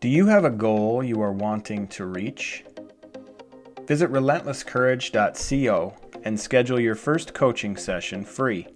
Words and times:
Do 0.00 0.08
you 0.08 0.26
have 0.26 0.44
a 0.44 0.50
goal 0.50 1.02
you 1.02 1.20
are 1.22 1.32
wanting 1.32 1.88
to 1.88 2.06
reach? 2.06 2.64
Visit 3.88 4.12
relentlesscourage.co 4.12 5.94
and 6.22 6.38
schedule 6.38 6.78
your 6.78 6.94
first 6.94 7.34
coaching 7.34 7.76
session 7.76 8.24
free. 8.24 8.68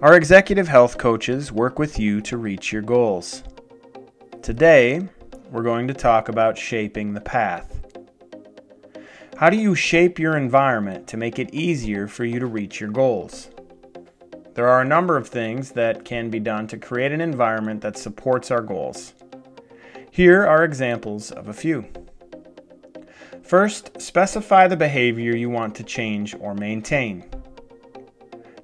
Our 0.00 0.16
executive 0.16 0.68
health 0.68 0.96
coaches 0.96 1.52
work 1.52 1.78
with 1.78 1.98
you 1.98 2.22
to 2.22 2.38
reach 2.38 2.72
your 2.72 2.80
goals. 2.80 3.42
Today, 4.40 5.06
we're 5.50 5.62
going 5.62 5.86
to 5.88 5.92
talk 5.92 6.30
about 6.30 6.56
shaping 6.56 7.12
the 7.12 7.20
path. 7.20 7.84
How 9.36 9.50
do 9.50 9.58
you 9.58 9.74
shape 9.74 10.18
your 10.18 10.38
environment 10.38 11.06
to 11.08 11.18
make 11.18 11.38
it 11.38 11.52
easier 11.52 12.08
for 12.08 12.24
you 12.24 12.40
to 12.40 12.46
reach 12.46 12.80
your 12.80 12.90
goals? 12.90 13.50
There 14.54 14.66
are 14.66 14.80
a 14.80 14.86
number 14.86 15.18
of 15.18 15.28
things 15.28 15.72
that 15.72 16.06
can 16.06 16.30
be 16.30 16.40
done 16.40 16.66
to 16.68 16.78
create 16.78 17.12
an 17.12 17.20
environment 17.20 17.82
that 17.82 17.98
supports 17.98 18.50
our 18.50 18.62
goals. 18.62 19.12
Here 20.16 20.46
are 20.46 20.64
examples 20.64 21.30
of 21.30 21.48
a 21.48 21.52
few. 21.52 21.84
First, 23.42 24.00
specify 24.00 24.66
the 24.66 24.74
behavior 24.74 25.36
you 25.36 25.50
want 25.50 25.74
to 25.74 25.84
change 25.84 26.34
or 26.40 26.54
maintain. 26.54 27.28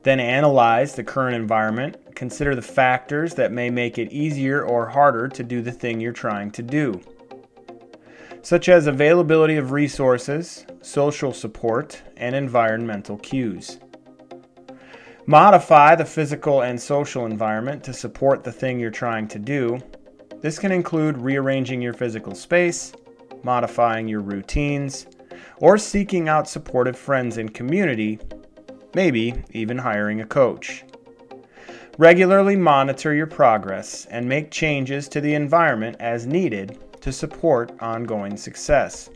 Then 0.02 0.18
analyze 0.18 0.94
the 0.94 1.04
current 1.04 1.36
environment. 1.36 2.14
Consider 2.14 2.54
the 2.54 2.62
factors 2.62 3.34
that 3.34 3.52
may 3.52 3.68
make 3.68 3.98
it 3.98 4.10
easier 4.10 4.64
or 4.64 4.88
harder 4.88 5.28
to 5.28 5.42
do 5.42 5.60
the 5.60 5.70
thing 5.70 6.00
you're 6.00 6.14
trying 6.14 6.50
to 6.52 6.62
do, 6.62 6.98
such 8.40 8.70
as 8.70 8.86
availability 8.86 9.58
of 9.58 9.72
resources, 9.72 10.64
social 10.80 11.34
support, 11.34 12.00
and 12.16 12.34
environmental 12.34 13.18
cues. 13.18 13.78
Modify 15.26 15.96
the 15.96 16.06
physical 16.06 16.62
and 16.62 16.80
social 16.80 17.26
environment 17.26 17.84
to 17.84 17.92
support 17.92 18.42
the 18.42 18.52
thing 18.52 18.80
you're 18.80 18.90
trying 18.90 19.28
to 19.28 19.38
do, 19.38 19.82
this 20.42 20.58
can 20.58 20.72
include 20.72 21.16
rearranging 21.16 21.80
your 21.80 21.94
physical 21.94 22.34
space, 22.34 22.92
modifying 23.44 24.08
your 24.08 24.20
routines, 24.20 25.06
or 25.58 25.78
seeking 25.78 26.28
out 26.28 26.48
supportive 26.48 26.98
friends 26.98 27.38
and 27.38 27.54
community, 27.54 28.18
maybe 28.94 29.34
even 29.52 29.78
hiring 29.78 30.20
a 30.20 30.26
coach. 30.26 30.84
Regularly 31.96 32.56
monitor 32.56 33.14
your 33.14 33.26
progress 33.26 34.06
and 34.06 34.28
make 34.28 34.50
changes 34.50 35.08
to 35.08 35.20
the 35.20 35.34
environment 35.34 35.96
as 36.00 36.26
needed 36.26 36.78
to 37.00 37.12
support 37.12 37.72
ongoing 37.80 38.36
success. 38.36 39.10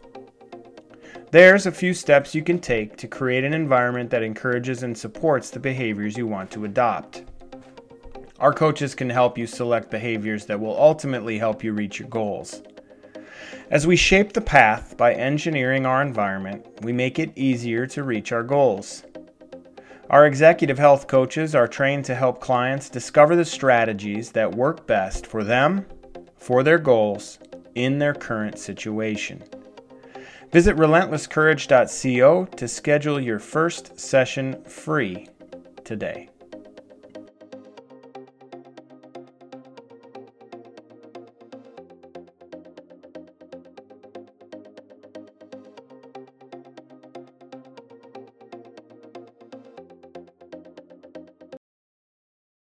There's 1.33 1.67
a 1.67 1.73
few 1.73 1.93
steps 1.93 2.35
you 2.35 2.43
can 2.43 2.61
take 2.61 2.97
to 2.99 3.09
create 3.09 3.45
an 3.45 3.53
environment 3.53 4.11
that 4.11 4.23
encourages 4.23 4.85
and 4.85 4.97
supports 4.97 5.51
the 5.51 5.59
behaviors 5.59 6.17
you 6.17 6.27
want 6.27 6.51
to 6.53 6.65
adopt. 6.65 7.25
Our 8.39 8.53
coaches 8.53 8.95
can 8.95 9.09
help 9.09 9.39
you 9.39 9.47
select 9.47 9.91
behaviors 9.91 10.45
that 10.47 10.61
will 10.61 10.77
ultimately 10.79 11.39
help 11.39 11.65
you 11.65 11.73
reach 11.73 11.99
your 11.99 12.09
goals. 12.09 12.63
As 13.71 13.87
we 13.87 13.97
shape 13.97 14.33
the 14.33 14.41
path 14.41 14.97
by 14.97 15.15
engineering 15.15 15.87
our 15.87 16.03
environment, 16.03 16.67
we 16.83 16.93
make 16.93 17.19
it 17.19 17.33
easier 17.35 17.87
to 17.89 18.03
reach 18.03 18.33
our 18.33 18.43
goals. 18.43 19.05
Our 20.11 20.27
executive 20.27 20.79
health 20.79 21.07
coaches 21.07 21.55
are 21.55 21.67
trained 21.67 22.05
to 22.05 22.15
help 22.15 22.41
clients 22.41 22.91
discover 22.91 23.35
the 23.35 23.45
strategies 23.45 24.31
that 24.33 24.55
work 24.55 24.87
best 24.87 25.27
for 25.27 25.43
them, 25.43 25.87
for 26.37 26.63
their 26.63 26.79
goals, 26.79 27.39
in 27.75 27.99
their 27.99 28.15
current 28.15 28.59
situation. 28.59 29.43
Visit 30.53 30.77
relentlesscourage.co 30.77 32.45
to 32.45 32.69
schedule 32.69 33.21
your 33.21 33.39
first 33.39 33.99
session 33.99 34.63
free 34.65 35.29
today. 35.85 36.29